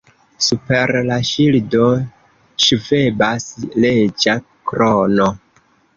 Super 0.43 0.93
la 1.09 1.17
ŝildo 1.31 1.83
ŝvebas 2.69 3.47
reĝa 3.85 4.39
krono. 4.73 5.29